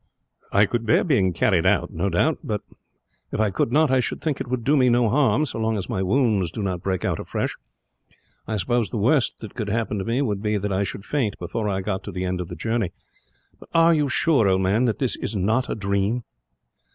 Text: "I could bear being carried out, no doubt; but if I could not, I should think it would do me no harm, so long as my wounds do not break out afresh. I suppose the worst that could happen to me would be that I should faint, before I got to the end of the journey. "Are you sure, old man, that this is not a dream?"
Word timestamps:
"I 0.51 0.65
could 0.65 0.87
bear 0.87 1.03
being 1.03 1.31
carried 1.31 1.67
out, 1.67 1.91
no 1.93 2.09
doubt; 2.09 2.39
but 2.43 2.61
if 3.31 3.39
I 3.39 3.51
could 3.51 3.71
not, 3.71 3.91
I 3.91 3.99
should 3.99 4.19
think 4.19 4.41
it 4.41 4.47
would 4.47 4.63
do 4.63 4.75
me 4.75 4.89
no 4.89 5.09
harm, 5.09 5.45
so 5.45 5.59
long 5.59 5.77
as 5.77 5.87
my 5.89 6.01
wounds 6.01 6.49
do 6.49 6.63
not 6.63 6.81
break 6.81 7.05
out 7.05 7.19
afresh. 7.19 7.55
I 8.47 8.57
suppose 8.57 8.89
the 8.89 8.97
worst 8.97 9.41
that 9.41 9.53
could 9.53 9.67
happen 9.69 9.99
to 9.99 10.03
me 10.03 10.23
would 10.23 10.41
be 10.41 10.57
that 10.57 10.73
I 10.73 10.81
should 10.83 11.05
faint, 11.05 11.37
before 11.37 11.69
I 11.69 11.81
got 11.81 12.03
to 12.05 12.11
the 12.11 12.25
end 12.25 12.41
of 12.41 12.47
the 12.47 12.55
journey. 12.55 12.91
"Are 13.75 13.93
you 13.93 14.09
sure, 14.09 14.47
old 14.47 14.63
man, 14.63 14.85
that 14.85 14.97
this 14.97 15.17
is 15.17 15.35
not 15.35 15.69
a 15.69 15.75
dream?" 15.75 16.23